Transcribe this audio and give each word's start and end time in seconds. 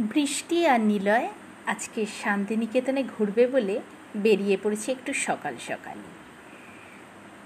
বৃষ্টি 0.00 0.66
আর 0.66 0.80
নিলয় 0.80 1.28
আজকে 1.66 2.06
শান্তিনিকেতনে 2.22 3.04
ঘুরবে 3.18 3.46
বলে 3.46 3.80
বেরিয়ে 4.16 4.56
পড়েছে 4.62 4.92
একটু 4.92 5.12
সকাল 5.12 5.54
সকাল 5.68 5.96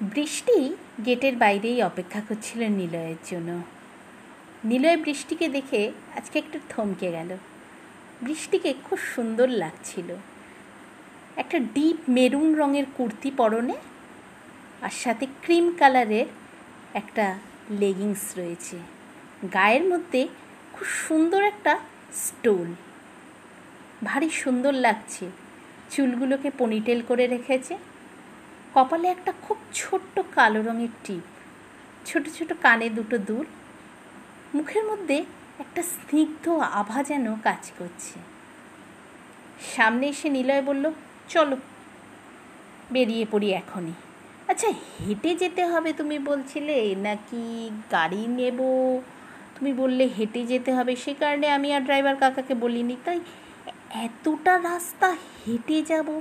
বৃষ্টি 0.03 0.77
গেটের 1.07 1.37
বাইরেই 1.37 1.83
অপেক্ষা 1.83 2.23
করছিল 2.29 2.69
নিলয়ের 2.69 3.17
জন্য। 3.31 3.63
নিলয় 4.65 4.97
বৃষ্টিকে 4.97 5.49
দেখে 5.49 5.93
আজকে 6.17 6.39
একটু 6.39 6.59
থমকে 6.69 7.11
গেল। 7.11 7.37
বৃষ্টিকে 8.23 8.75
খুব 8.85 8.99
সুন্দর 8.99 9.49
লাগছিল। 9.49 10.15
একটা 11.37 11.59
ডিপ 11.59 11.97
মেরুন 12.09 12.55
রঙের 12.55 12.85
কুর্তি 12.97 13.31
পরনে 13.31 13.75
আর 14.83 14.91
সাথে 14.91 15.27
ক্রিম 15.43 15.73
কালারের 15.79 16.27
একটা 16.95 17.39
লেগিংস 17.71 18.39
রয়েছে। 18.39 18.79
গায়ের 19.55 19.85
মধ্যে 19.85 20.29
খুব 20.73 20.89
সুন্দর 20.89 21.45
একটা 21.45 21.79
স্টোল। 22.13 22.75
ভারী 24.05 24.31
সুন্দর 24.31 24.73
লাগছে। 24.73 25.31
চুলগুলোকে 25.91 26.51
পনিটেল 26.59 27.03
করে 27.09 27.27
রেখেছে। 27.27 27.79
কপালে 28.75 29.09
একটা 29.09 29.33
খুব 29.43 29.57
ছোট্ট 29.75 30.21
কালো 30.35 30.63
রঙের 30.63 30.89
টিপ। 31.05 31.23
ছোট 32.07 32.29
ছোট 32.29 32.53
কানে 32.63 32.91
দুটো 32.91 33.19
দুল 33.19 33.47
মুখের 34.55 34.85
মধ্যে 34.85 35.25
একটা 35.59 35.83
স্নিগ্ধ 35.83 36.49
আভা 36.49 37.03
যেন 37.03 37.37
কাজ 37.43 37.73
করছে। 37.79 38.21
সামনে 39.77 40.09
এসে 40.09 40.29
নিলয় 40.29 40.63
বলল, 40.63 40.91
চলো, 41.29 41.57
বেরিয়ে 42.93 43.27
পড়ি 43.31 43.53
এখনই। 43.53 43.93
আচ্ছা 44.49 44.69
হেঁটে 44.69 45.35
যেতে 45.35 45.67
হবে 45.67 45.93
তুমি 45.93 46.19
বলছিলে, 46.19 46.95
নাকি 46.95 47.71
গাড়ি 47.93 48.27
নেব? 48.27 48.61
তুমি 49.59 49.73
বললে 49.73 50.05
হেঁটে 50.17 50.43
যেতে 50.47 50.71
হবে, 50.73 50.97
সে 50.97 51.15
কারণে 51.15 51.47
আমি 51.51 51.69
আর 51.75 51.81
ড্রাইভার 51.81 52.17
কাকাকে 52.17 52.55
বলিনি। 52.55 52.97
তাই 53.05 53.21
এতটা 54.07 54.55
রাস্তা 54.63 55.09
হেঁটে 55.43 55.83
যাব? 55.83 56.21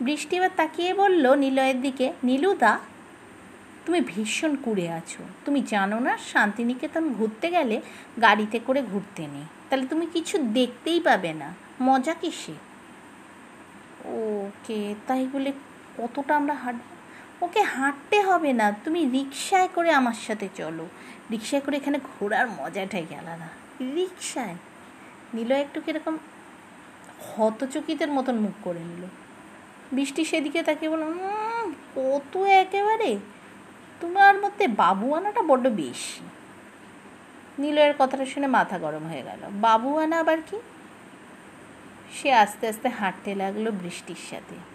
বৃষ্টি 0.00 0.36
এবার 0.36 0.52
তাকিয়ে 0.56 0.94
বলল 0.94 1.24
নিলয়ের 1.34 1.80
দিকে, 1.80 2.12
নীলুদা, 2.24 2.78
তুমি 3.84 4.00
ভীষণ 4.00 4.56
কুড়ে 4.56 4.86
আছো। 4.90 5.22
তুমি 5.44 5.60
জানো 5.66 5.98
না 6.00 6.12
শান্তিনিকেতন 6.32 7.04
ঘুরতে 7.12 7.50
গেলে 7.50 7.76
গাড়িতে 8.20 8.58
করে 8.66 8.82
ঘুরতে 8.82 9.22
নেই। 9.26 9.46
তাহলে 9.68 9.86
তুমি 9.86 10.06
কিছু 10.06 10.38
দেখতেই 10.38 11.00
পাবে 11.00 11.32
না। 11.32 11.48
মজা 11.82 12.14
কিসে 12.14 12.54
ওকে, 14.04 14.94
তাই 15.06 15.28
বলে 15.32 15.52
কতটা 15.98 16.36
আমরা 16.36 16.54
হাঁটব? 16.54 16.99
ওকে 17.40 17.62
হাঁটতে 17.62 18.20
হবে 18.20 18.52
না, 18.52 18.72
তুমি 18.84 19.04
রিক্সায় 19.04 19.68
করে 19.74 19.90
আমার 19.90 20.18
সাথে 20.26 20.48
চলো। 20.54 20.86
রিক্সায় 21.30 21.62
করে 21.62 21.76
এখানে 21.76 21.98
ঘোরার 21.98 22.46
মজাটাই 22.50 23.06
আলাদা। 23.18 23.48
রিক্সায় 23.94 24.54
নিল 25.34 25.52
একটু 25.52 25.80
কীরকম 25.80 26.18
হতচকিতের 27.36 28.10
মতন 28.10 28.36
মুখ 28.36 28.52
করে 28.62 28.80
নিল। 28.80 29.06
বৃষ্টি 29.92 30.24
সেদিকে 30.24 30.62
তাকে 30.62 30.88
বলল 30.88 31.02
কত 31.96 32.36
একেবারে। 32.36 33.18
তোমার 34.00 34.34
মধ্যে 34.38 34.68
বাবু 34.68 35.14
আনাটা 35.14 35.42
বড্ড 35.42 35.68
বেশি। 35.68 36.20
নীলয়ের 37.58 37.94
কথাটা 37.98 38.26
শুনে 38.26 38.46
মাথা 38.46 38.78
গরম 38.78 39.04
হয়ে 39.08 39.22
গেল। 39.22 39.38
বাবু 39.60 39.98
আনা 39.98 40.20
আবার 40.20 40.38
কি? 40.50 40.58
সে 42.16 42.32
আস্তে 42.32 42.68
আস্তে 42.68 42.88
হাঁটতে 42.88 43.34
লাগল 43.34 43.70
বৃষ্টির 43.70 44.22
সাথে। 44.30 44.69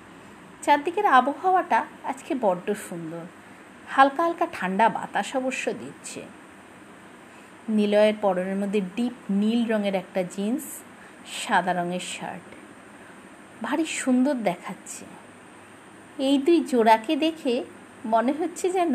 চারদিকের 0.65 1.05
আবহাওয়াটা 1.05 1.85
আজকে 2.03 2.35
বড্ড 2.35 2.73
সুন্দর। 2.73 3.25
হালকা 3.87 4.23
হালকা 4.23 4.45
ঠান্ডা 4.53 4.89
বাতাস 4.89 5.35
অবশ্য 5.35 5.73
দিচ্ছে। 5.73 6.21
নিলয়ের 7.69 8.15
পরনের 8.21 8.55
মধ্যে 8.55 8.81
ডিপ 8.95 9.13
নীল 9.29 9.61
রঙের 9.71 9.95
একটা 9.95 10.23
জিন্স, 10.35 10.63
সাদা 11.41 11.73
রঙের 11.73 12.05
শার্ট। 12.13 12.47
ভারী 13.63 13.85
সুন্দর 13.85 14.35
দেখাচ্ছে। 14.35 15.05
এই 16.19 16.37
দুই 16.37 16.59
জোড়াকে 16.71 17.15
দেখে 17.15 17.63
মনে 18.05 18.31
হচ্ছে 18.31 18.65
যেন 18.71 18.93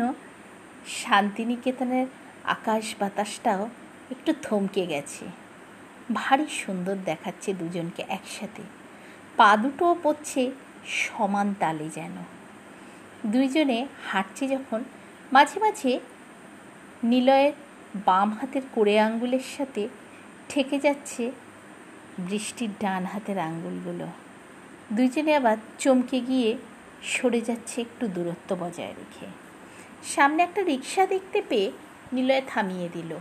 শান্তিনিকেতনের 0.87 2.07
আকাশ 2.45 2.95
বাতাসটাও 2.99 3.69
একটু 4.11 4.33
থমকে 4.41 4.85
গেছে। 4.85 5.25
ভারী 6.13 6.47
সুন্দর 6.63 6.95
দেখাচ্ছে 7.05 7.53
দুজনকে 7.53 8.01
একসাথে। 8.09 8.63
পা 9.37 9.57
দুটোও 9.57 9.95
পড়ছে 10.03 10.51
সমান 10.85 11.53
তালে 11.59 11.89
যেন। 11.89 12.11
দুইজনে 13.25 13.87
হাঁটছে 14.07 14.47
যখন 14.47 14.83
মাঝে 15.31 15.59
মাঝে 15.59 15.99
নিলয়ের 17.03 17.53
বাম 18.05 18.31
হাতের 18.33 18.61
কোড়ে 18.71 18.99
আঙ্গুলের 18.99 19.45
সাথে 19.57 19.87
ঠেকে 20.49 20.79
যাচ্ছে 20.79 21.31
বৃষ্টির 22.19 22.69
ডান 22.79 23.05
হাতের 23.05 23.39
আঙ্গুলগুলো। 23.39 24.07
দুইজনে 24.91 25.35
আবার 25.35 25.57
চমকে 25.79 26.19
গিয়ে 26.19 26.57
সরে 27.03 27.41
যাচ্ছে 27.41 27.81
একটু 27.81 28.07
দূরত্ব 28.07 28.55
বজায় 28.59 28.89
রেখে। 28.89 29.25
সামনে 30.03 30.43
একটা 30.43 30.63
রিক্সা 30.63 31.05
দেখতে 31.05 31.41
পেয়ে 31.49 31.71
নিলয় 32.13 32.41
থামিয়ে 32.47 32.89
দিল। 32.93 33.17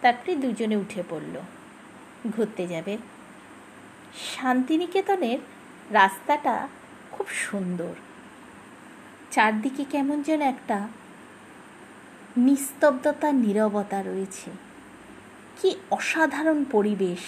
তারপরে 0.00 0.36
দুজনে 0.36 0.76
উঠে 0.76 1.02
পড়ল। 1.10 1.40
ঘুরতে 2.36 2.66
যাবে। 2.66 2.98
শান্তিনিকেতনের 4.34 5.38
রাস্তাটা 5.90 6.68
খুব 7.14 7.26
সুন্দর। 7.28 7.94
চারদিকে 9.30 9.84
কেমন 9.90 10.22
যেন 10.22 10.40
একটা 10.40 10.88
নিস্তব্ধতা, 12.36 13.28
নীরবতা 13.32 13.98
রয়েছে। 14.02 14.50
কি 15.58 15.74
অসাধারণ 15.90 16.64
পরিবেশ। 16.70 17.22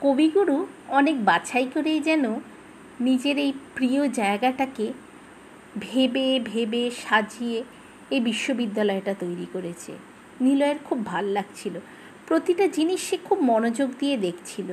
কবিগুরু 0.00 0.66
অনেক 0.88 1.16
বাছাই 1.24 1.66
করেই 1.74 2.00
যেন 2.00 2.24
নিজের 3.00 3.36
এই 3.38 3.52
প্রিয় 3.74 4.02
জায়গাটাকে 4.08 4.86
ভেবে 5.80 6.40
ভেবে 6.44 6.82
সাজিয়ে 6.90 7.58
এই 8.10 8.20
বিশ্ববিদ্যালয়টা 8.20 9.14
তৈরি 9.14 9.46
করেছে। 9.52 9.92
নিলয়ের 10.40 10.78
খুব 10.84 10.98
ভালো 11.06 11.30
লাগছিল। 11.32 11.74
প্রতিটা 12.26 12.66
জিনিস 12.66 13.00
সে 13.00 13.16
খুব 13.24 13.38
মনোযোগ 13.40 13.88
দিয়ে 13.98 14.16
দেখছিল। 14.16 14.70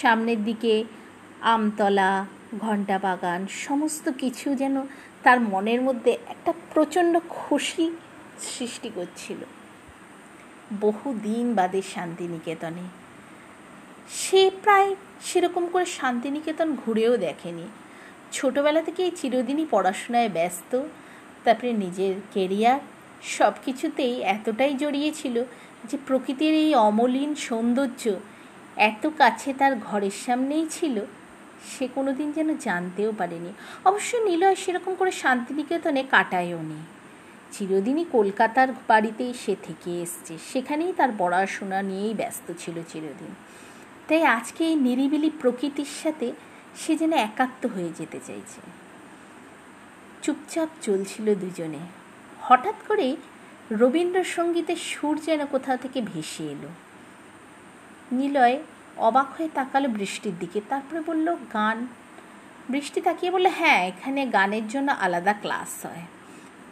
সামনের 0.00 0.40
দিকে 0.44 0.84
আমতলা 1.40 2.10
ঘণ্টা 2.58 2.98
বাগান, 2.98 3.46
সমস্ত 3.46 4.08
কিছু 4.08 4.54
যেন 4.54 4.82
তার 5.22 5.40
মনের 5.40 5.80
মধ্যে 5.80 6.10
একটা 6.10 6.52
প্রচণ্ড 6.74 7.20
খুশি 7.28 7.90
সৃষ্টি 8.40 8.88
করছিল। 8.94 9.44
বহু 10.80 11.14
দিন 11.22 11.54
বাদে 11.54 11.82
শান্তিনিকেতনে। 11.82 12.82
সে 14.10 14.50
প্রায় 14.50 14.94
সেরকম 15.22 15.68
করে 15.68 15.84
শান্তিনিকেতন 15.84 16.76
ঘুরেও 16.76 17.16
দেখেনি। 17.16 17.68
ছোটোবেলা 18.32 18.82
থেকেই 18.82 19.10
চিরদিনই 19.10 19.66
পড়াশোনায় 19.70 20.28
ব্যস্ত, 20.28 20.82
তারপরে 21.44 21.72
নিজের 21.72 22.14
কেরিয়ার 22.34 22.80
সব 23.22 23.52
কিছুতেই 23.64 24.20
এতটাই 24.20 24.74
জড়িয়েছিল 24.74 25.44
যে 25.84 25.98
প্রকৃতির 26.06 26.54
এই 26.54 26.74
অমলিন 26.74 27.34
সৌন্দর্য 27.34 28.18
এত 28.76 29.06
কাছে 29.18 29.54
তার 29.54 29.76
ঘরের 29.76 30.10
সামনেই 30.10 30.66
ছিল 30.70 31.04
সে 31.78 31.88
কোনো 31.94 32.12
দিন 32.12 32.32
যেন 32.32 32.56
জানতেও 32.56 33.12
পারেনি। 33.18 33.52
অবশ্য 33.84 34.16
নিলয় 34.16 34.54
সেরকম 34.54 34.94
করে 34.94 35.10
শান্তিনিকেতনে 35.10 36.04
কাটায়ও 36.10 36.62
নি। 36.62 36.80
চিরদিনই 37.52 38.04
কলকাতার 38.12 38.68
বাড়িতেই 38.88 39.34
সে 39.46 39.56
থেকে 39.62 40.02
এসছে। 40.02 40.38
সেখানেই 40.52 40.92
তার 40.92 41.08
পড়াশোনা 41.18 41.82
নিয়েই 41.82 42.14
ব্যস্ত 42.14 42.52
ছিল 42.58 42.82
চিরদিন। 42.88 43.34
তাই 44.08 44.24
আজকে 44.24 44.64
এই 44.64 44.74
নিরিবিলি 44.74 45.30
প্রকৃতির 45.40 45.90
সাথে 46.02 46.32
সে 46.76 46.96
যেন 46.96 47.12
একাত্ম 47.12 47.68
হয়ে 47.74 47.92
যেতে 47.98 48.20
চাইছে। 48.26 48.60
চুপচাপ 50.22 50.68
চলছিল 50.82 51.34
দুজনে। 51.34 51.78
হঠাৎ 52.42 52.74
করে 52.88 53.16
রবীন্দ্রসঙ্গীতের 53.70 54.76
সুর 54.76 55.20
যেন 55.24 55.46
কোথাও 55.46 55.76
থেকে 55.76 56.00
ভেসে 56.00 56.44
এলো। 56.44 56.68
নিলয় 58.12 58.58
অবাক 58.96 59.26
হয়ে 59.38 59.48
তাকালো 59.54 59.88
বৃষ্টির 59.88 60.32
দিকে। 60.38 60.60
তারপরে 60.68 61.00
বলল, 61.06 61.36
গান? 61.52 61.86
বৃষ্টি 62.68 63.00
তাকিয়ে 63.00 63.32
বলল 63.32 63.46
হ্যাঁ 63.46 63.88
এখানে 63.88 64.26
গানের 64.26 64.68
জন্য 64.68 64.92
আলাদা 64.92 65.32
ক্লাস 65.32 65.86
হয়। 65.86 66.02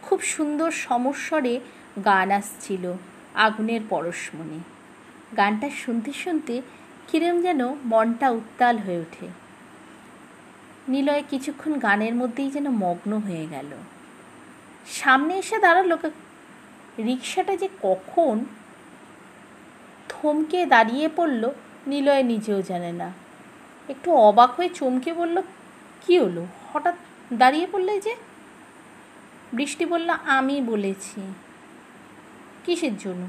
খুব 0.01 0.21
সুন্দর 0.21 0.71
সমস্বরে 0.71 1.59
গান 2.05 2.31
আসছিল, 2.31 2.93
আগুনের 3.33 3.81
পরশমণি। 3.89 4.59
গানটা 5.37 5.69
শুনতে 5.69 6.13
শুনতে 6.13 6.61
কিরম 7.07 7.41
যেন 7.41 7.73
মনটা 7.85 8.29
উত্তাল 8.29 8.77
হয়ে 8.77 8.99
ওঠে। 8.99 9.27
নিলয় 10.87 11.23
কিছুক্ষণ 11.29 11.79
গানের 11.79 12.15
মধ্যেই 12.15 12.51
যেন 12.51 12.69
মগ্ন 12.69 13.17
হয়ে 13.17 13.47
গেল। 13.51 13.71
সামনে 14.87 15.37
এসে 15.37 15.59
দাঁড়াল 15.59 15.97
রিক্সাটা 16.99 17.55
যে 17.57 17.69
কখন 17.81 18.45
থমকে 20.09 20.65
দাঁড়িয়ে 20.65 21.09
পড়ল 21.15 21.51
নিলয় 21.87 22.23
নিজেও 22.23 22.61
জানে 22.61 22.91
না। 22.91 23.11
একটু 23.89 24.11
অবাক 24.11 24.51
হয়ে 24.51 24.69
চমকে 24.69 25.13
বলল, 25.13 25.41
কি 26.05 26.19
হলো? 26.19 26.45
হঠাৎ 26.73 26.95
দাঁড়িয়ে 27.33 27.67
পড়লে 27.71 27.99
যে? 27.99 28.15
বৃষ্টি 29.53 29.85
বলল, 29.85 30.09
আমি 30.09 30.61
বলেছি। 30.61 31.21
কিসের 32.65 32.97
জন্য? 32.97 33.27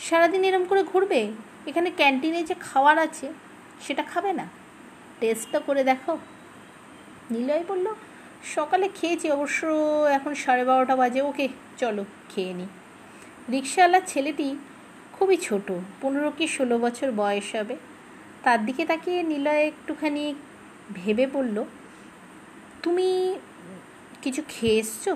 সারাদিন 0.00 0.44
এরম 0.44 0.64
করে 0.64 0.82
ঘুরবে? 0.82 1.32
এখানে 1.66 1.90
ক্যান্টিনে 1.96 2.42
যে 2.42 2.54
খাওয়ার 2.60 2.98
আছে, 2.98 3.32
সেটা 3.80 4.02
খাবে 4.02 4.32
না? 4.32 4.46
টেস্টটা 5.20 5.58
করে 5.58 5.84
দেখো। 5.84 6.18
নিলয় 7.30 7.64
বলল, 7.68 7.94
সকালে 8.44 8.88
খেয়েছি 8.94 9.30
অবশ্য, 9.30 9.66
এখন 10.12 10.34
সাড়ে 10.34 10.64
বারোটা 10.64 10.96
বাজে। 10.96 11.22
ওকে, 11.22 11.48
চলো, 11.78 12.04
খেয়ে 12.28 12.54
নিই 12.54 12.66
রিক্সাওয়ালার 13.52 14.00
ছেলেটি 14.06 14.56
খুবই 15.24 15.40
ছোট, 15.48 15.68
পনেরো 16.02 16.30
কি 16.38 16.46
ষোলো 16.56 16.76
বছর 16.84 17.08
বয়স 17.20 17.48
হবে। 17.58 17.76
তার 18.44 18.58
দিকে 18.66 18.82
তাকিয়ে 18.90 19.20
নিলয় 19.32 19.62
একটুখানি 19.70 20.24
ভেবে 20.98 21.24
বলল, 21.36 21.56
তুমি 22.82 23.08
কিছু 24.22 24.42
খেয়ে 24.48 24.76
এসছো 24.82 25.12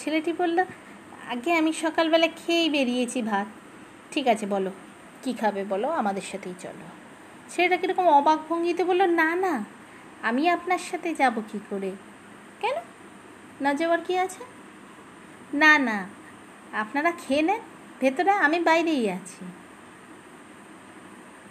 ছেলেটি 0.00 0.32
বলল, 0.40 0.58
আগে 1.32 1.50
আমি 1.60 1.72
সকালবেলা 1.84 2.28
খেয়েই 2.40 2.68
বেরিয়েছি 2.76 3.18
ভাত। 3.30 3.48
ঠিক 4.12 4.26
আছে, 4.32 4.44
বলো, 4.54 4.70
কি 5.22 5.32
খাবে 5.40 5.62
বলো, 5.72 5.88
আমাদের 6.00 6.24
সাথেই 6.30 6.56
চলো। 6.64 6.86
ছেলেটা 7.50 7.76
কীরকম 7.80 8.06
অবাক 8.20 8.38
ভঙ্গিতে 8.48 8.82
বলল, 8.90 9.02
না 9.20 9.28
না, 9.44 9.54
আমি 10.28 10.42
আপনার 10.56 10.82
সাথে 10.90 11.08
যাব 11.20 11.34
কি 11.50 11.58
করে? 11.70 11.90
কেন? 12.60 12.76
না 13.64 13.70
যাওয়ার 13.74 14.00
কি 14.06 14.14
আছে? 14.24 14.42
না 15.62 15.72
না, 15.88 15.98
আপনারা 16.82 17.12
খেয়ে 17.24 17.44
নেন। 17.50 17.62
ভেতরে 18.04 18.30
আমি 18.30 18.60
বাইরেই 18.60 19.10
আছি। 19.10 19.44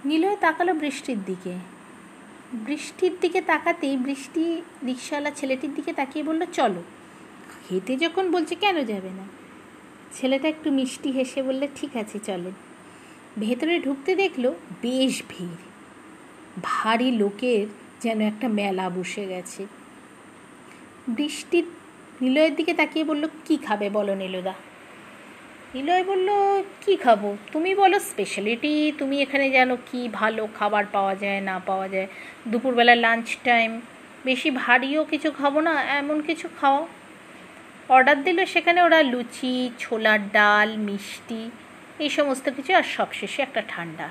নীলয় 0.05 0.35
তাকালো 0.35 0.73
বৃষ্টির 0.73 1.23
দিকে। 1.23 1.53
বৃষ্টির 2.53 3.13
দিকে 3.21 3.41
তাকাতেই 3.41 3.97
বৃষ্টি 3.97 4.61
রিক্সাওয়ালা 4.85 5.31
ছেলেটির 5.31 5.73
দিকে 5.73 5.93
তাকিয়ে 5.93 6.25
বলল, 6.25 6.45
চলো। 6.45 6.83
খেতে 7.69 7.97
যখন 7.97 8.31
বলছে, 8.31 8.55
কেন 8.55 8.83
যাবে 8.83 9.09
না? 9.09 9.25
ছেলেটা 10.13 10.47
একটু 10.47 10.71
মিষ্টি 10.71 11.11
হেসে 11.11 11.43
বললে, 11.43 11.67
ঠিক 11.75 11.95
আছে 11.95 12.19
চলেন 12.19 12.51
ভেতরে 13.39 13.79
ঢুকতে 13.79 14.15
দেখল, 14.15 14.53
বেশ 14.81 15.23
ভিড়। 15.29 15.57
ভারী 16.63 17.11
লোকের 17.11 17.67
যেন 18.01 18.21
একটা 18.21 18.47
মেলা 18.47 18.89
বসে 18.89 19.25
গেছে। 19.25 19.65
বৃষ্টির 21.07 21.63
নিলয়ের 22.21 22.55
দিকে 22.55 22.73
তাকিয়ে 22.73 23.05
বলল, 23.05 23.27
কি 23.45 23.57
খাবে 23.57 23.89
বলো, 23.89 24.15
নীলদা? 24.15 24.53
নিলয় 25.75 26.03
বলল, 26.11 26.29
কি 26.83 26.93
খাব? 26.95 27.21
তুমি 27.51 27.71
বলো 27.81 27.97
স্পেশালিটি 28.09 28.73
তুমি 28.99 29.15
এখানে 29.21 29.45
জানো 29.49 29.75
কি 29.89 30.01
ভালো 30.19 30.43
খাবার 30.57 30.83
পাওয়া 30.95 31.13
যায়, 31.15 31.41
না 31.49 31.55
পাওয়া 31.69 31.87
যায়। 31.87 32.07
দুপুরবেলা 32.51 32.95
লাঞ্চ 33.05 33.27
টাইম 33.47 33.71
বেশি 34.25 34.49
ভারীও 34.63 35.01
কিছু 35.11 35.29
খাব 35.31 35.53
না, 35.59 35.73
এমন 35.99 36.17
কিছু 36.21 36.47
খাও। 36.59 36.79
অর্ডার 37.89 38.17
দিল 38.23 38.39
সেখানে 38.45 38.79
ওরা 38.81 38.99
লুচি, 39.13 39.55
ছোলার 39.79 40.21
ডাল, 40.31 40.69
মিষ্টি, 40.87 41.41
এই 42.03 42.09
সমস্ত 42.09 42.45
কিছু 42.49 42.71
আর 42.79 42.85
সবশেষে 42.97 43.39
একটা 43.41 43.61
ঠান্ডা। 43.67 44.07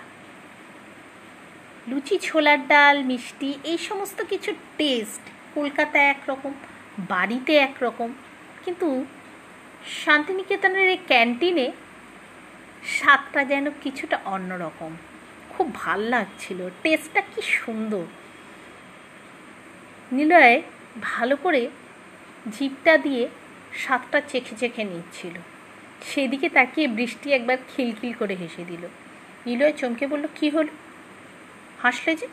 লুচি, 1.91 2.17
ছোলার 2.29 2.61
ডাল, 2.67 2.97
মিষ্টি, 3.11 3.51
এই 3.65 3.79
সমস্ত 3.89 4.19
কিছু 4.23 4.51
টেস্ট 4.79 5.25
কলকাতায় 5.55 6.09
একরকম, 6.15 6.53
বাড়িতে 7.13 7.53
একরকম, 7.69 8.11
কিন্তু 8.65 8.89
শান্তিনিকেতনের 9.87 10.89
এই 10.89 10.97
ক্যান্টিনে 11.07 11.73
স্বাদটা 12.85 13.45
যেন 13.45 13.71
কিছুটা 13.83 14.19
অন্যরকম। 14.25 14.97
খুব 15.51 15.75
ভালো 15.75 16.09
লাগছিল। 16.09 16.69
টেস্টটা 16.83 17.21
কি 17.21 17.43
সুন্দর। 17.43 18.05
নিলয় 20.13 20.63
ভালো 21.03 21.37
করে 21.37 21.71
জিপটা 22.51 22.99
দিয়ে 22.99 23.29
স্বাদটা 23.73 24.21
চেখে 24.21 24.57
চেখে 24.57 24.85
নিচ্ছিল। 24.85 25.35
সেদিকে 26.03 26.49
তাকিয়ে 26.49 26.89
বৃষ্টি 26.89 27.33
একবার 27.33 27.57
খিলখিল 27.77 28.13
করে 28.13 28.35
হেসে 28.35 28.65
দিল। 28.65 28.89
নিলয় 29.47 29.73
চমকে 29.73 30.07
বলল, 30.07 30.27
কি 30.35 30.51
হলো? 30.51 30.69
হাসলে 31.83 32.17
যে? 32.17 32.27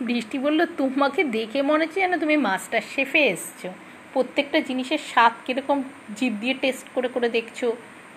বৃষ্টি 0.00 0.38
বলল, 0.38 0.66
তোমাকে 0.76 1.24
দেখে 1.24 1.62
মনে 1.62 1.84
হচ্ছে 1.84 2.00
যেন 2.00 2.18
তুমি 2.18 2.36
মাস্টার 2.36 2.80
শেফে 2.94 3.26
এসছো। 3.26 3.72
প্রত্যেকটা 4.12 4.60
জিনিসের 4.60 4.98
স্বাদ 4.98 5.32
কীরকম 5.46 5.82
জিভ 6.16 6.32
দিয়ে 6.40 6.54
টেস্ট 6.54 6.86
করে 6.94 7.08
করে 7.08 7.28
দেখছ? 7.28 7.64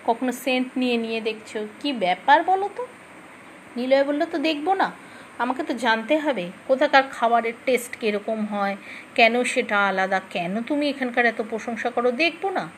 কখনো 0.04 0.32
সেন্ট 0.32 0.68
নিয়ে 0.76 0.96
নিয়ে 0.96 1.20
দেখছ? 1.20 1.56
কি 1.80 1.92
ব্যাপার 1.92 2.42
বলো 2.42 2.68
তো? 2.76 2.86
নিলয় 3.76 4.04
বলল, 4.04 4.24
তো 4.24 4.38
দেখব 4.38 4.74
না। 4.74 4.92
আমাকে 5.38 5.62
তো 5.62 5.74
জানতে 5.74 6.18
হবে 6.18 6.50
কোথাকার 6.68 7.02
খাবারের 7.10 7.52
টেস্ট 7.64 7.96
কীরকম 8.00 8.44
হয়? 8.46 8.76
কেন 9.14 9.44
সেটা 9.44 9.78
আলাদা? 9.88 10.20
কেন 10.30 10.62
তুমি 10.62 10.88
এখানকার 10.88 11.24
এত 11.26 11.42
প্রশংসা 11.50 11.90
করো? 11.90 12.10
দেখব 12.12 12.50
না। 12.50 12.68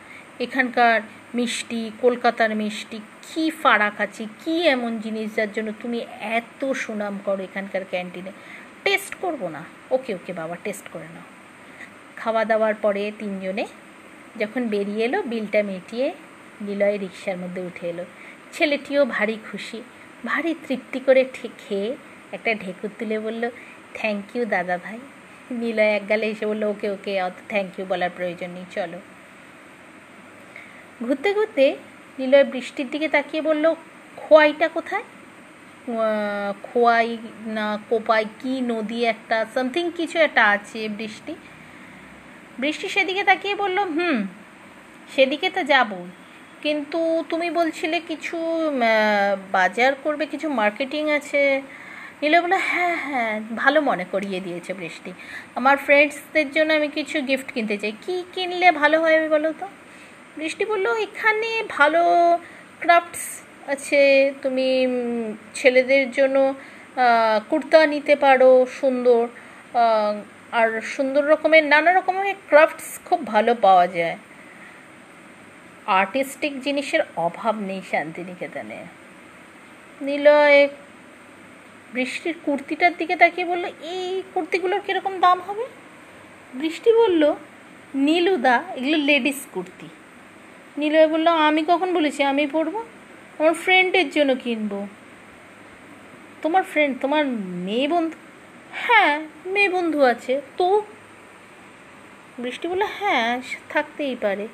এখানকার 0.40 1.00
মিষ্টি, 1.34 1.90
কলকাতার 2.00 2.56
মিষ্টি, 2.56 3.00
কী 3.22 3.50
ফারাক 3.50 4.00
আছে? 4.00 4.26
কী 4.44 4.54
এমন 4.66 4.98
জিনিস 4.98 5.34
যার 5.34 5.52
জন্য 5.52 5.72
তুমি 5.82 5.98
এত 6.20 6.60
সুনাম 6.72 7.20
করো 7.24 7.42
এখানকার 7.42 7.82
ক্যান্টিনে? 7.90 8.32
টেস্ট 8.84 9.14
করব 9.14 9.48
না। 9.48 9.64
ওকে 9.90 10.14
ওকে 10.14 10.32
বাবা, 10.32 10.56
টেস্ট 10.64 10.88
করে 10.92 11.08
নাও। 11.14 11.33
খাওয়া 12.20 12.42
দাওয়ার 12.50 12.74
পরে 12.84 13.02
তিনজনে 13.20 13.64
যখন 14.40 14.62
বেরিয়ে 14.74 15.04
এলো, 15.08 15.18
বিলটা 15.32 15.60
মেটিয়ে 15.70 16.06
নিলয় 16.66 16.96
রিক্সার 17.04 17.36
মধ্যে 17.42 17.60
উঠে 17.68 17.84
এলো। 17.92 18.04
ছেলেটিও 18.54 19.02
ভারী 19.16 19.36
খুশি, 19.48 19.78
ভারী 20.24 20.52
তৃপ্তি 20.66 20.98
করে 21.06 21.22
খেয়ে 21.62 21.90
একটা 22.36 22.50
ঢেকুর 22.62 22.90
তুলে 22.98 23.16
বলল 23.26 23.42
থ্যাংক 23.98 24.24
ইউ 24.34 24.42
দাদা 24.54 24.76
ভাই। 24.84 24.98
নিলয় 25.62 25.92
এক 25.98 26.04
গালে 26.10 26.26
এসে 26.32 26.44
বলল, 26.50 26.62
ওকে 26.72 26.88
ওকে, 26.96 27.12
অত 27.22 27.36
থ্যাংক 27.52 27.70
ইউ 27.78 27.84
বলার 27.90 28.12
প্রয়োজন 28.16 28.50
নেই, 28.56 28.66
চলো। 28.76 28.98
ঘুরতে 31.04 31.28
ঘুরতে 31.36 31.66
নিলয় 32.18 32.46
বৃষ্টির 32.52 32.88
দিকে 32.92 33.08
তাকিয়ে 33.14 33.42
বলল, 33.48 33.64
খোয়াইটা 34.16 34.66
কোথায়? 34.76 35.06
খোয়াই 36.66 37.08
না, 37.56 37.66
কোপাই 37.90 38.24
কি 38.40 38.52
নদী 38.72 38.98
একটা 39.04 39.36
সামথিং 39.54 39.84
কিছু 39.98 40.16
একটা 40.26 40.42
আছে 40.54 40.80
বৃষ্টি। 40.98 41.32
বৃষ্টি 42.60 42.86
সেদিকে 42.94 43.22
তাকিয়ে 43.30 43.54
বলল, 43.62 43.78
হুম, 43.96 44.16
সেদিকে 45.14 45.48
তো 45.56 45.62
যাব। 45.72 45.90
কিন্তু 46.64 47.00
তুমি 47.30 47.48
বলছিলে 47.58 47.96
কিছু 48.10 48.36
বাজার 49.56 49.92
করবে, 50.04 50.24
কিছু 50.32 50.48
মার্কেটিং 50.60 51.02
আছে। 51.18 51.42
নীলা 52.20 52.38
বলে 52.44 52.58
হ্যাঁ 52.70 52.96
হ্যাঁ 53.06 53.34
ভালো 53.62 53.78
মনে 53.90 54.04
করিয়ে 54.12 54.38
দিয়েছে 54.46 54.72
বৃষ্টি। 54.80 55.10
আমার 55.58 55.76
ফ্রেন্ডসদের 55.86 56.48
জন্য 56.56 56.70
আমি 56.78 56.88
কিছু 56.98 57.16
গিফট 57.28 57.48
কিনতে 57.54 57.76
চাই। 57.82 57.92
কি 58.04 58.16
কিনলে 58.34 58.68
ভালো 58.82 58.96
হয় 59.02 59.14
আমি 59.20 59.28
বলো 59.36 59.50
তো? 59.60 59.66
বৃষ্টি 60.38 60.64
বলল, 60.72 60.86
এখানে 61.06 61.50
ভালো 61.78 62.02
ক্রাফটস 62.82 63.24
আছে। 63.74 64.02
তুমি 64.42 64.68
ছেলেদের 65.58 66.04
জন্য 66.18 66.36
কুর্তা 67.50 67.80
নিতে 67.94 68.14
পারো, 68.24 68.50
সুন্দর 68.80 69.22
আর 70.58 70.80
সুন্দর 70.80 71.24
রকমের 71.26 71.64
নানা 71.64 71.92
রকমের 71.92 72.34
ক্রাফটস 72.48 72.98
খুব 73.04 73.26
ভালো 73.26 73.54
পাওয়া 73.54 73.86
যায়। 73.86 74.18
আর্টিস্টিক 75.86 76.60
জিনিসের 76.60 77.00
অভাব 77.16 77.54
নেই 77.60 77.82
শান্তিনিকেতনে। 77.90 78.84
নিলয়, 80.02 80.68
বৃষ্টির 81.94 82.34
কুর্তিটার 82.44 82.92
দিকে 82.98 83.16
তাকিয়ে 83.16 83.46
বলল, 83.46 83.64
এই 83.64 84.22
কুর্তিগুলোর 84.34 84.80
কীরকম 84.80 85.20
দাম 85.20 85.40
হবে? 85.40 85.64
বৃষ্টি 86.54 86.92
বলল, 86.92 87.34
নীলুদা, 87.94 88.64
এগুলো 88.76 88.96
লেডিস 88.96 89.46
কুর্তি। 89.52 89.88
নীলয় 90.78 91.08
বলল, 91.08 91.26
আমি 91.26 91.64
কখন 91.68 91.94
বলেছি? 91.94 92.22
আমি 92.22 92.46
পরবো? 92.46 92.84
আমার 93.38 93.54
ফ্রেন্ডের 93.54 94.10
জন্য 94.10 94.34
কিনবো। 94.34 94.86
তোমার 96.42 96.62
ফ্রেন্ড 96.62 96.98
তোমার 97.00 97.26
মেয়ে 97.66 97.88
বন্ধু 97.88 98.16
হ্যাঁ 98.82 99.12
মেয়ে 99.46 99.68
বন্ধু 99.68 100.00
আছে, 100.02 100.40
তো? 100.56 100.68
বৃষ্টি 102.38 102.68
বলল 102.68 102.84
হ্যাঁ 103.00 103.42
থাকতেই 103.68 104.16
পারে। 104.20 104.48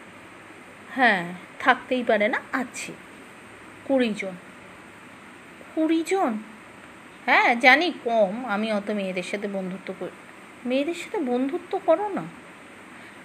হ্যাঁ 0.97 1.23
থাকতেই 1.59 2.03
পারে 2.05 2.27
না, 2.29 2.39
আছে। 2.53 2.93
কুড়ি 3.85 4.11
জন। 4.17 4.35
কুড়ি 5.75 6.00
জন? 6.07 6.33
হ্যাঁ 7.27 7.55
জানি, 7.55 7.89
কম। 8.05 8.35
আমি 8.47 8.73
অত 8.73 8.89
মেয়েদের 8.91 9.23
সাথে 9.23 9.49
বন্ধুত্ব 9.49 9.89
করি, 9.99 10.17
মেয়েদের 10.65 10.95
সাথে 10.95 11.19
বন্ধুত্ব 11.19 11.73
করো 11.87 12.09
না। 12.09 12.25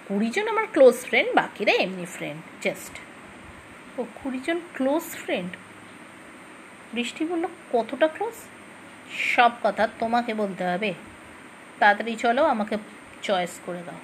কুড়িজন 0.08 0.48
আমার 0.48 0.66
ক্লোজ 0.72 0.94
ফ্রেন্ড 0.94 1.30
বাকিরা 1.34 1.72
এমনি 1.84 2.06
ফ্রেন্ড 2.06 2.40
জাস্ট 2.64 2.94
ও 3.98 4.04
কুড়িজন 4.18 4.58
ক্লোজ 4.74 5.02
ফ্রেন্ড 5.02 5.50
বৃষ্টি 6.92 7.22
বলল, 7.24 7.44
কতটা 7.72 8.06
ক্লোজ 8.08 8.36
সব 9.12 9.50
কথা 9.62 9.88
তোমাকে 9.98 10.34
বলতে 10.34 10.64
হবে। 10.64 10.94
তাড়াতাড়ি 11.78 12.16
চলো, 12.16 12.44
আমাকে 12.44 12.76
চয়েস 13.22 13.60
করে 13.66 13.82
দাও। 13.86 13.94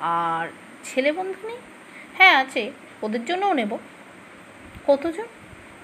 আর 0.00 0.48
ছেলে 0.84 1.12
বন্ধু 1.12 1.48
নেই? 1.48 1.56
হ্যাঁ 2.18 2.36
আছে। 2.36 2.72
ওদের 3.02 3.24
জন্যও 3.24 3.52
নেব। 3.52 3.78
কতজন? 4.86 5.26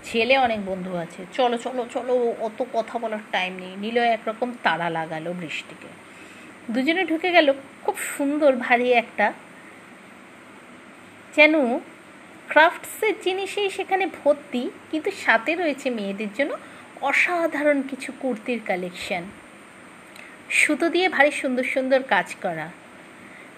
ছেলে 0.04 0.38
অনেক 0.38 0.66
বন্ধু 0.66 0.96
আছে। 0.96 1.26
চলো 1.32 1.58
চলো 1.58 1.86
চলো, 1.94 2.34
অত 2.40 2.64
কথা 2.72 2.98
বলার 2.98 3.18
টাইম 3.30 3.56
নেই। 3.56 3.76
নিলয় 3.76 4.08
একরকম 4.08 4.52
তাড়া 4.62 4.90
লাগালো 4.90 5.32
বৃষ্টিকে। 5.32 5.88
দুজনে 6.70 7.04
ঢুকে 7.04 7.32
গেল 7.32 7.52
খুব 7.82 7.98
সুন্দর, 7.98 8.56
ভারী 8.56 8.92
একটা। 8.92 9.32
যেন 11.36 11.78
ক্রাফটসের 12.48 13.14
জিনিসেই 13.24 13.70
সেখানে 13.70 14.06
ভর্তি, 14.06 14.70
কিন্তু 14.90 15.10
সাথে 15.10 15.54
রয়েছে 15.54 15.90
মেয়েদের 15.90 16.26
জন্য 16.34 16.56
অসাধারণ 17.02 17.82
কিছু 17.82 18.12
কুর্তির 18.20 18.60
কালেকশন 18.66 19.22
সুতো 20.50 20.86
দিয়ে 20.88 21.08
ভারী 21.08 21.30
সুন্দর 21.30 21.64
সুন্দর 21.64 22.00
কাজ 22.02 22.34
করা। 22.42 22.66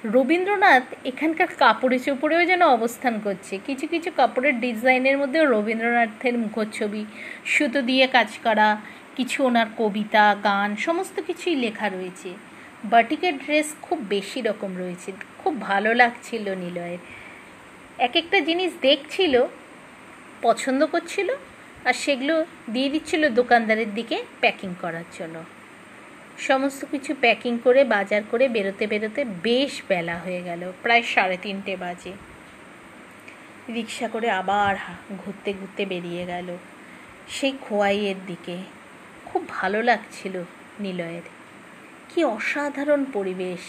রবীন্দ্রনাথ 0.04 0.82
এখানকার 1.04 1.46
কাপড়ে 1.58 1.98
চোপড়েও 1.98 2.44
যেন 2.44 2.62
অবস্থান 2.66 3.20
করছে। 3.24 3.58
কিছু 3.66 3.86
কিছু 3.86 4.10
কাপড়ের 4.16 4.60
ডিজাইনের 4.60 5.18
মধ্যেও 5.18 5.44
রবীন্দ্রনাথের 5.44 6.38
মুখচ্ছবি, 6.38 7.04
সুতো 7.44 7.82
দিয়ে 7.82 8.06
কাজ 8.06 8.30
করা, 8.44 8.68
কিছু 9.16 9.38
ওনার 9.44 9.66
কবিতা, 9.78 10.36
গান, 10.44 10.76
সমস্ত 10.76 11.20
কিছুই 11.20 11.56
লেখা 11.56 11.88
রয়েছে। 11.88 12.30
বাটিকের 12.84 13.38
ড্রেস 13.38 13.74
খুব 13.82 13.98
বেশি 14.08 14.40
রকম 14.40 14.70
রয়েছে। 14.76 15.12
খুব 15.38 15.60
ভালো 15.60 15.94
লাগছিল 15.94 16.54
নিলয়ের। 16.54 16.98
এক 17.98 18.16
একটা 18.16 18.40
জিনিস 18.40 18.72
দেখছিল, 18.80 19.34
পছন্দ 20.42 20.86
করছিল 20.86 21.28
আর 21.84 21.92
সেগুলো 21.92 22.46
দিয়ে 22.70 22.88
দিচ্ছিল 22.88 23.30
দোকানদারের 23.30 23.94
দিকে 23.94 24.22
প্যাকিং 24.40 24.74
করার 24.80 25.04
জন্য। 25.18 25.44
সমস্ত 26.38 26.84
কিছু 26.90 27.14
প্যাকিং 27.20 27.58
করে, 27.64 27.84
বাজার 27.84 28.22
করে 28.30 28.48
বেরোতে 28.48 28.86
বেরোতে 28.86 29.24
বেশ 29.24 29.82
বেলা 29.88 30.18
হয়ে 30.18 30.42
গেল, 30.42 30.72
প্রায় 30.82 31.02
সাড়ে 31.02 31.36
তিনটে 31.42 31.76
বাজে। 31.76 32.12
রিক্সা 33.74 34.08
করে 34.08 34.30
আবার 34.30 34.76
ঘুরতে 35.18 35.52
ঘুরতে 35.52 35.86
বেরিয়ে 35.86 36.26
গেল। 36.26 36.56
সেই 37.28 37.52
খোয়াইয়ের 37.60 38.14
দিকে। 38.26 38.56
খুব 39.26 39.48
ভালো 39.48 39.82
লাগছিল 39.82 40.42
নিলয়ের। 40.80 41.22
কি 42.14 42.24
অসাধারণ 42.24 43.04
পরিবেশ। 43.04 43.60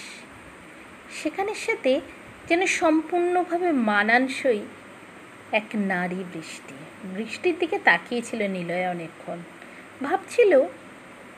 সেখানের 1.22 1.56
সাথে 1.56 2.02
যেন 2.50 2.66
সম্পূর্ণভাবে 2.66 3.72
মানানসই 3.72 4.60
এক 5.52 5.66
নারী 5.76 6.24
বৃষ্টি। 6.34 6.85
বৃষ্টির 7.14 7.56
দিকে 7.60 7.80
তাকিয়েছিল 7.80 8.42
নিলয় 8.48 8.90
অনেকক্ষণ। 8.90 9.40
ভাবছিল, 10.04 10.52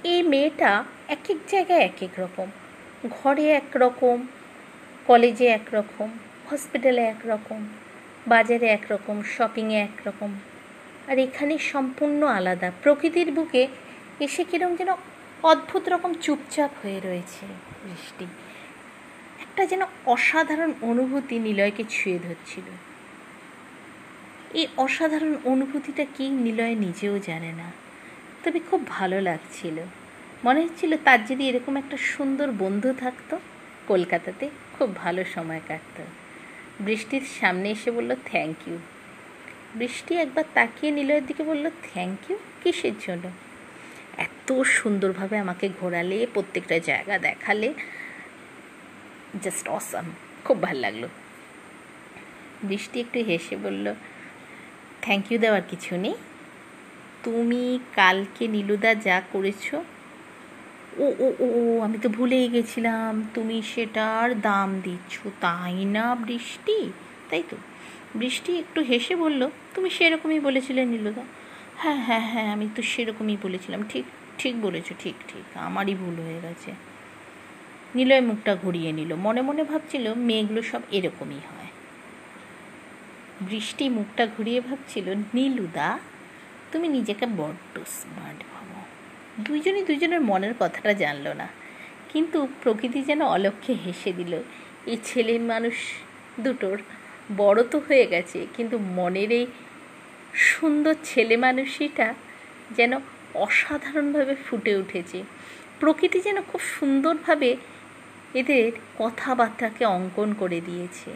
এই 0.04 0.22
মেয়েটা 0.24 0.84
এক 1.08 1.26
এক 1.30 1.38
জায়গায় 1.48 1.80
এক 1.80 2.04
এক 2.04 2.12
রকম। 2.18 2.48
ঘরে 3.10 3.46
এক 3.52 3.70
রকম 3.76 4.28
কলেজে 5.06 5.48
এক 5.48 5.68
রকম 5.74 6.10
হসপিটালে 6.52 7.04
এক 7.04 7.22
রকম 7.26 7.68
বাজারে 8.28 8.68
এক 8.68 8.86
রকম 8.90 9.24
শপিংয়ে 9.38 9.80
এক 9.80 10.08
রকম 10.08 10.32
আর 11.08 11.18
এখানে 11.18 11.58
সম্পূর্ণ 11.58 12.24
আলাদা। 12.24 12.72
প্রকৃতির 12.84 13.32
বুকে 13.32 13.68
এসে 14.20 14.44
কিরম 14.44 14.76
যেন 14.76 14.92
অদ্ভুত 15.44 15.90
রকম 15.90 16.14
চুপচাপ 16.14 16.72
হয়ে 16.84 17.00
রয়েছে 17.00 17.46
বৃষ্টি। 17.84 18.26
একটা 19.40 19.66
যেন 19.66 19.82
অসাধারণ 20.06 20.74
অনুভূতি 20.82 21.40
নিলয়কে 21.40 21.84
ছুঁয়ে 21.90 22.20
ধরছিল। 22.20 22.68
এই 24.54 24.68
অসাধারণ 24.78 25.36
অনুভূতিটা 25.46 26.06
কি 26.18 26.30
নিলয় 26.30 26.76
নিজেও 26.76 27.20
জানে 27.20 27.52
না। 27.52 27.72
তবে 28.44 28.60
খুব 28.60 28.88
ভালো 28.88 29.22
লাগছিল। 29.22 29.80
মনে 30.44 30.62
হচ্ছিল 30.64 30.98
তার 31.04 31.26
যদি 31.26 31.50
এরকম 31.50 31.78
একটা 31.78 31.98
সুন্দর 31.98 32.52
বন্ধু 32.52 32.94
থাকতো, 32.94 33.40
কলকাতাতে 33.88 34.50
খুব 34.74 34.96
ভালো 34.96 35.26
সময় 35.26 35.62
কাটত। 35.68 36.02
বৃষ্টির 36.80 37.22
সামনে 37.40 37.72
এসে 37.72 37.92
বলল 37.92 38.16
থ্যাংক 38.26 38.68
ইউ 38.68 38.78
বৃষ্টি 39.76 40.16
একবার 40.16 40.44
তাকিয়ে 40.54 40.92
নিলয়ের 40.92 41.26
দিকে 41.26 41.44
বলল 41.44 41.70
থ্যাংক 41.70 42.32
ইউ 42.32 42.38
কিসের 42.64 42.92
জন্য? 43.08 43.32
এত 44.18 44.62
সুন্দরভাবে 44.62 45.38
আমাকে 45.38 45.70
ঘোরালে, 45.82 46.28
প্রত্যেকটা 46.34 46.80
জায়গা 46.80 47.18
দেখালে 47.18 47.74
জাস্ট 49.44 49.68
অসাম 49.68 50.06
খুব 50.46 50.62
ভালো 50.62 50.80
লাগল। 50.80 51.08
বৃষ্টি 52.64 53.00
একটু 53.00 53.20
হেসে 53.20 53.56
বলল 53.56 53.94
থ্যাংক 55.02 55.32
ইউ 55.32 55.40
দেওয়ার 55.40 55.62
কিছু 55.70 55.98
নেই। 55.98 56.14
তুমি 57.24 57.80
কালকে 57.96 58.48
নীলুদা 58.48 58.96
যা 58.96 59.22
করেছ 59.34 59.76
ও 61.00 61.14
ও 61.20 61.34
ও, 61.40 61.82
আমি 61.82 61.98
তো 61.98 62.10
ভুলেই 62.10 62.48
গেছিলাম, 62.48 63.24
তুমি 63.34 63.62
সেটার 63.76 64.42
দাম 64.42 64.82
দিচ্ছ, 64.84 65.28
তাই 65.42 65.86
না 65.86 66.16
বৃষ্টি? 66.16 66.92
তাই 67.30 67.44
তো। 67.50 67.58
বৃষ্টি 68.16 68.58
একটু 68.58 68.82
হেসে 68.82 69.16
বলল, 69.16 69.50
তুমি 69.76 69.90
সেরকমই 69.90 70.40
বলেছিলে 70.40 70.86
নীলুদা। 70.86 71.22
হ্যাঁ 71.78 72.04
হ্যাঁ 72.04 72.20
হ্যাঁ 72.20 72.54
আমি 72.54 72.70
তো 72.76 72.82
সেরকমই 72.82 73.38
বলেছিলাম। 73.42 73.84
ঠিক 73.90 74.06
ঠিক 74.38 74.62
বলেছ, 74.62 74.88
ঠিক 75.00 75.16
ঠিক, 75.28 75.58
আমারই 75.58 75.96
ভুল 75.96 76.16
হয়ে 76.16 76.42
গেছে। 76.42 76.72
নিলয় 77.96 78.22
মুখটা 78.22 78.56
ঘুরিয়ে 78.56 78.92
নিল। 78.92 79.16
মনে 79.16 79.42
মনে 79.42 79.64
ভাবছিল, 79.64 80.14
মেয়েগুলো 80.14 80.62
সব 80.62 80.82
এরকমই 80.92 81.36
হয়। 81.36 81.57
বৃষ্টি 83.42 83.90
মুখটা 83.90 84.28
ঘুরিয়ে 84.36 84.62
ভাবছিল, 84.62 85.08
নীলুদা, 85.36 86.00
তুমি 86.72 86.88
নিজেকে 86.88 87.26
বড্ড 87.40 87.74
স্মার্ট 87.98 88.40
ভাবো। 88.54 88.80
দুইজনই 89.46 89.84
দুজনের 89.84 90.22
মনের 90.22 90.54
কথাটা 90.60 90.94
জানলো 90.94 91.34
না। 91.34 91.48
কিন্তু 92.12 92.48
প্রকৃতি 92.64 93.00
যেন 93.04 93.22
অলক্ষ্যে 93.22 93.74
হেসে 93.86 94.14
দিল 94.14 94.34
এই 94.86 94.98
ছেলে 95.04 95.40
মানুষ 95.40 95.76
দুটোর 96.40 96.78
বড় 97.38 97.64
তো 97.64 97.80
হয়ে 97.88 98.06
গেছে, 98.06 98.48
কিন্তু 98.58 98.78
মনের 98.78 99.32
এই 99.32 99.46
সুন্দর 100.36 100.96
ছেলে 101.04 101.38
মানুষইটা 101.38 102.14
যেন 102.78 102.92
অসাধারণভাবে 103.36 104.36
ফুটে 104.36 104.76
উঠেছে। 104.76 105.24
প্রকৃতি 105.80 106.20
যেন 106.22 106.42
খুব 106.42 106.62
সুন্দরভাবে 106.62 107.56
এদের 108.34 108.72
কথাবার্তাকে 108.98 109.86
অঙ্কন 109.86 110.34
করে 110.34 110.62
দিয়েছে। 110.62 111.12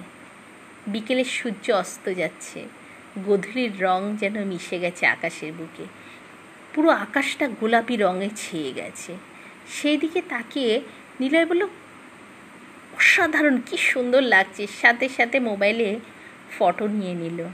বিকেলে 0.87 1.23
সূর্য 1.23 1.71
অস্ত 1.71 2.13
যাচ্ছে। 2.13 2.67
গধূলির 3.27 3.81
রং 3.81 4.17
যেন 4.17 4.43
মিশে 4.43 4.79
গেছে 4.79 5.05
আকাশের 5.05 5.53
বুকে। 5.53 5.85
পুরো 6.73 6.89
আকাশটা 6.89 7.47
গোলাপি 7.47 7.95
রঙে 7.95 8.29
ছেয়ে 8.35 8.73
গেছে। 8.73 9.15
সেই 9.67 9.97
দিকে 9.97 10.21
তাকিয়ে 10.29 10.81
নিলয় 11.19 11.45
বলল, 11.45 11.63
অসাধারণ, 12.93 13.61
কি 13.65 13.77
সুন্দর 13.77 14.21
লাগছে। 14.21 14.67
সাথে 14.81 15.09
সাথে 15.09 15.39
মোবাইলে 15.39 15.99
ফটো 16.57 16.87
নিয়ে 16.87 17.13
নিল। 17.13 17.45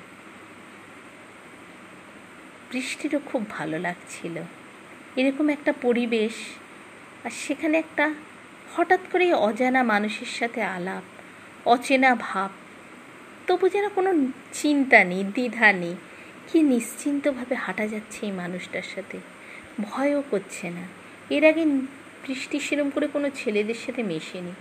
বৃষ্টিরও 2.71 3.19
খুব 3.25 3.49
ভালো 3.49 3.79
লাগছিল। 3.79 4.41
এরকম 5.15 5.49
একটা 5.49 5.73
পরিবেশ 5.81 6.31
আর 7.25 7.31
সেখানে 7.31 7.77
একটা 7.77 8.13
হঠাৎ 8.75 8.99
করেই 9.11 9.33
অজানা 9.33 9.83
মানুষের 9.83 10.27
সাথে 10.39 10.63
আলাপ, 10.63 11.03
অচেনা 11.67 12.15
ভাব। 12.15 12.49
তবু 13.47 13.69
যেন 13.69 13.89
কোনো 13.89 14.13
চিন্তা 14.53 15.03
নেই, 15.03 15.23
দ্বিধা 15.23 15.73
নেই। 15.73 15.95
কি 16.47 16.61
নিশ্চিন্তভাবে 16.61 17.55
হাঁটা 17.55 17.87
যাচ্ছে 17.87 18.25
এই 18.25 18.31
মানুষটার 18.31 18.81
সাথে? 18.95 19.17
ভয়ও 19.81 20.23
করছে 20.31 20.69
না। 20.69 20.81
এর 21.29 21.45
আগে 21.45 21.65
বৃষ্টি 22.27 22.59
সেরম 22.59 22.89
করে 22.89 23.07
কোনো 23.07 23.29
ছেলেদের 23.35 23.75
সাথে 23.85 24.03
মেশেনি। 24.03 24.51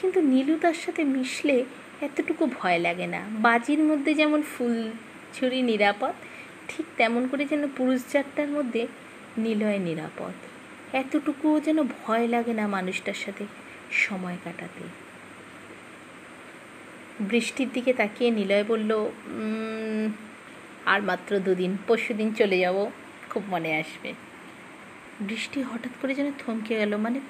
কিন্তু 0.00 0.20
নীলু 0.20 0.58
তার 0.58 0.74
সাথে 0.74 1.04
মিশলে 1.04 1.64
এতটুকু 2.00 2.46
ভয় 2.46 2.78
লাগে 2.78 3.06
না। 3.06 3.20
বাজির 3.32 3.78
মধ্যে 3.78 4.14
যেমন 4.14 4.42
ফুল 4.42 4.90
ছুরি 5.34 5.62
নিরাপদ, 5.62 6.12
ঠিক 6.68 6.86
তেমন 6.96 7.28
করে 7.28 7.44
যেন 7.44 7.68
পুরুষ 7.76 8.00
জাতটার 8.12 8.48
মধ্যে 8.48 8.86
নিলয় 9.38 9.78
নিরাপদ। 9.78 10.32
এতটুকুও 10.92 11.60
যেন 11.60 11.82
ভয় 11.82 12.26
লাগে 12.28 12.52
না 12.52 12.66
মানুষটার 12.66 13.14
সাথে 13.14 13.46
সময় 13.92 14.36
কাটাতে। 14.44 15.05
বৃষ্টির 17.20 17.68
দিকে 17.72 17.92
তাকিয়ে 17.92 18.30
নিলয় 18.30 18.64
বলল 18.64 19.10
আর 20.86 21.02
মাত্র 21.02 21.40
দুদিন, 21.40 21.76
পরশু 21.86 22.14
দিন 22.14 22.32
চলে 22.32 22.58
যাব, 22.58 22.90
খুব 23.30 23.42
মনে 23.48 23.76
আসবে। 23.76 24.12
বৃষ্টি 25.20 25.62
হঠাৎ 25.62 25.90
করে 26.02 26.14
যেন 26.14 26.32
থমকে 26.38 26.76
গেল 26.76 26.96
মানে 26.96 27.20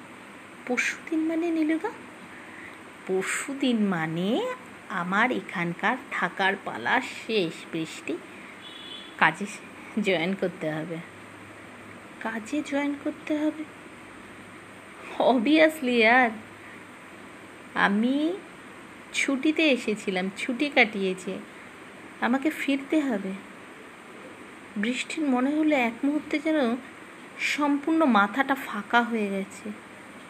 পরশু 0.67 0.97
দিন 1.09 1.19
মানে 1.19 1.51
নীলুদা 1.51 1.91
পরশু 3.07 3.53
দিন 3.59 3.77
মানে 3.85 4.53
আমার 4.89 5.31
এখানকার 5.31 5.97
থাকার 6.11 6.53
পালা 6.65 7.01
শেষ, 7.01 7.51
বৃষ্টি। 7.71 8.17
কাজে 9.17 9.45
জয়েন 10.01 10.33
করতে 10.33 10.71
হবে। 10.71 10.97
কাজে 12.19 12.61
জয়েন 12.65 12.95
করতে 13.03 13.37
হবে? 13.37 13.63
অবভিয়াসলি 15.19 16.05
আর 16.05 16.29
আমি 17.75 18.33
ছুটিতে 19.19 19.63
এসেছিলাম, 19.71 20.25
ছুটি 20.37 20.67
কাটিয়েছে। 20.75 21.33
আমাকে 22.21 22.49
ফিরতে 22.59 22.97
হবে। 23.01 23.31
বৃষ্টির 24.77 25.23
মনে 25.33 25.51
হলো 25.57 25.73
এক 25.89 25.95
মুহূর্তে 26.03 26.35
যেন 26.39 26.59
সম্পূর্ণ 27.55 28.01
মাথাটা 28.17 28.55
ফাঁকা 28.67 28.99
হয়ে 29.01 29.27
গেছে। 29.29 29.65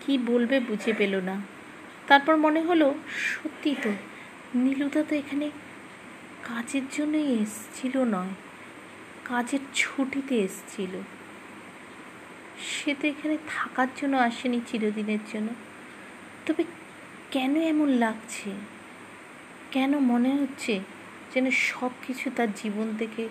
কি 0.02 0.14
বলবে 0.26 0.56
বুঝে 0.60 0.94
পেল 0.94 1.14
না। 1.30 1.36
তারপর 2.08 2.34
মনে 2.46 2.62
হলো, 2.62 2.88
সত্যি 3.32 3.72
তো, 3.84 3.92
নীলুদা 4.56 5.02
তো 5.10 5.14
এখানে 5.16 5.48
কাজের 6.44 6.86
জন্যই 6.98 7.30
এসছিল 7.42 7.96
নয়, 8.16 8.34
কাজের 9.26 9.64
ছুটিতে 9.76 10.36
এসছিল। 10.48 10.94
সে 12.70 12.92
তো 13.00 13.04
এখানে 13.08 13.36
থাকার 13.48 13.90
জন্য 13.98 14.14
আসেনি 14.28 14.60
চিরদিনের 14.68 15.24
জন্য। 15.34 15.50
তবে 16.46 16.64
কেন 17.32 17.54
এমন 17.72 17.90
লাগছে? 18.04 18.50
কেন 19.72 19.98
মনে 19.98 20.30
হচ্ছে 20.30 20.80
যেন 21.34 21.52
সব 21.52 21.90
কিছু 22.08 22.30
তার 22.36 22.48
জীবন 22.52 22.96
থেকে 23.00 23.30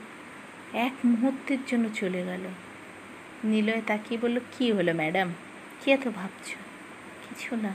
এক 0.72 0.92
মুহূর্তের 1.04 1.58
জন্য 1.66 1.88
চলে 1.94 2.24
গেল? 2.24 2.40
নিলয় 3.44 3.82
তাকিয়ে 3.86 4.20
বলল, 4.20 4.40
কি 4.58 4.72
হলো 4.72 4.94
ম্যাডাম? 4.94 5.34
কী 5.84 5.90
এত 5.90 6.08
ভাবছ? 6.08 6.48
কিছু 7.28 7.56
না। 7.56 7.74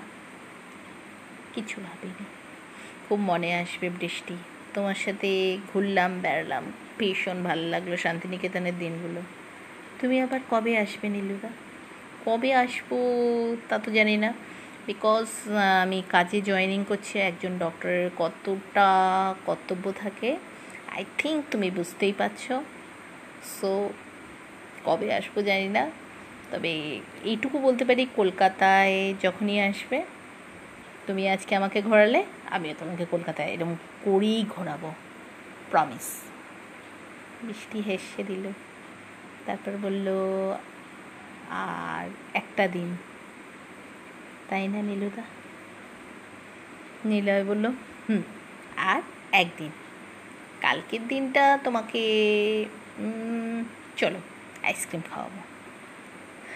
কিছু 1.54 1.82
ভাবিনি। 1.82 2.26
খুব 3.10 3.20
মনে 3.20 3.54
আসবে 3.54 3.90
বৃষ্টি। 3.90 4.38
তোমার 4.74 4.96
সাথে 4.96 5.58
ঘুরলাম, 5.74 6.20
বেড়ালাম। 6.22 6.64
ভীষণ 7.00 7.44
ভালো 7.44 7.70
লাগল 7.70 7.96
শান্তিনিকেতনের 7.96 8.80
দিনগুলো। 8.80 9.22
তুমি 10.00 10.22
আবার 10.22 10.40
কবে 10.50 10.78
আসবে 10.78 11.10
নীলুদা? 11.10 11.50
কবে 12.26 12.54
আসব 12.54 12.96
তা 13.70 13.80
তো 13.80 13.92
জানি 13.92 14.18
না। 14.18 14.34
বিকজ 14.86 15.28
আমি 15.82 16.04
কাজে 16.10 16.42
জয়েনিং 16.42 16.84
করছি 16.88 17.20
একজন 17.20 17.58
ডক্টরের 17.58 18.10
কতটা 18.18 18.88
কর্তব্য 19.46 19.94
থাকে 19.98 20.38
আই 20.96 21.06
থিঙ্ক 21.18 21.46
তুমি 21.52 21.72
বুঝতেই 21.72 22.14
পারছ। 22.18 22.52
সো 23.46 23.90
কবে 24.86 25.14
আসব 25.14 25.42
জানি 25.42 25.68
না। 25.68 25.92
তবে 26.52 27.00
এইটুকু 27.24 27.60
বলতে 27.60 27.86
পারি, 27.86 28.08
কলকাতায় 28.16 29.14
যখনই 29.22 29.62
আসবে, 29.62 30.04
তুমি 31.08 31.30
আজকে 31.30 31.56
আমাকে 31.56 31.82
ঘোরালে, 31.82 32.26
আমিও 32.52 32.74
তোমাকে 32.80 33.06
কলকাতায় 33.12 33.50
এরকম 33.54 33.76
করেই 34.06 34.46
ঘোরাবো 34.50 34.94
প্রমিস 35.72 36.08
বৃষ্টি 37.44 37.82
হেসে 37.82 38.24
দিল। 38.24 38.46
তারপর 39.46 39.72
বলল, 39.82 40.08
আর 41.50 42.06
একটা 42.34 42.68
দিন। 42.68 42.98
তাই 44.52 44.66
না 44.68 44.80
নীলুদা? 44.90 45.24
নীলয় 47.06 47.44
বলল, 47.44 47.66
হুম, 48.08 48.22
আর 48.92 49.02
একদিন। 49.42 49.72
কালকের 50.62 51.04
দিনটা 51.08 51.44
তোমাকে 51.64 52.04
চলো, 53.98 54.20
আইসক্রিম 54.64 55.02
খাওয়াবো। 55.12 55.42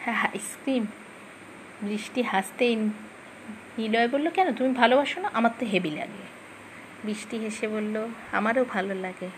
হ্যাঁ 0.02 0.20
আইসক্রিম? 0.28 0.84
বৃষ্টি 1.84 2.22
হাসতেই 2.32 2.76
নিলয় 3.80 4.10
বলল, 4.14 4.28
কেন? 4.30 4.48
তুমি 4.54 4.72
ভালোবাসো 4.82 5.18
না? 5.22 5.30
আমার 5.34 5.52
তো 5.60 5.64
হেভি 5.66 5.92
লাগে। 6.00 6.24
বৃষ্টি 7.06 7.36
হেসে 7.38 7.68
বলল, 7.68 7.96
আমারও 8.32 8.64
ভালো 8.76 8.94
লাগে। 9.06 9.30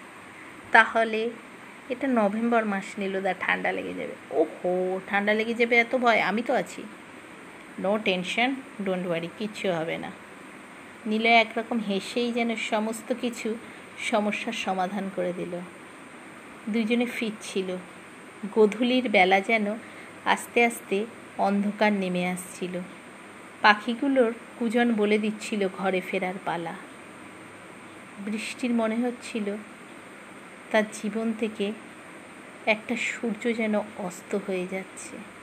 তাহলে 0.71 1.21
এটা 1.89 2.07
নভেম্বর 2.19 2.63
মাস 2.65 2.87
নীলদা 2.99 3.33
ঠান্ডা 3.43 3.69
লেগে 3.77 3.93
যাবে। 3.99 4.15
ওহো, 4.39 4.73
ঠান্ডা 5.09 5.31
লেগে 5.39 5.53
যাবে 5.53 5.75
এত 5.83 5.93
ভয়? 5.95 6.19
আমি 6.29 6.41
তো 6.41 6.53
আছি। 6.63 6.83
নো 7.79 7.97
টেনশন 7.97 8.55
ডোন্ট 8.85 9.07
ওয়ারি 9.07 9.29
কিচ্ছু 9.37 9.71
হবে 9.71 9.97
না। 9.97 10.11
নিলয় 11.05 11.33
একরকম 11.33 11.79
হেসেই 11.79 12.31
যেন 12.31 12.55
সমস্ত 12.55 13.13
কিছু 13.21 13.55
সমস্যার 13.99 14.53
সমাধান 14.53 15.09
করে 15.15 15.33
দিল। 15.33 15.59
দুজনে 16.69 17.05
ফিরছিল। 17.05 17.77
গোধূলির 18.53 19.09
বেলা 19.09 19.41
যেন 19.41 19.75
আস্তে 20.25 20.65
আস্তে 20.65 21.05
অন্ধকার 21.37 21.93
নেমে 21.93 22.27
আসছিল। 22.27 22.79
পাখিগুলোর 23.61 24.33
কুজন 24.59 24.93
বলে 24.93 25.17
দিচ্ছিল 25.17 25.67
ঘরে 25.77 26.01
ফেরার 26.01 26.33
পালা। 26.45 26.73
বৃষ্টির 28.25 28.71
মনে 28.71 28.95
হচ্ছিল 28.95 29.55
তার 30.71 30.83
জীবন 30.93 31.33
থেকে 31.39 31.71
একটা 32.65 32.95
সূর্য 32.95 33.55
যেন 33.55 33.79
অস্ত 33.97 34.35
হয়ে 34.47 34.67
যাচ্ছে। 34.71 35.36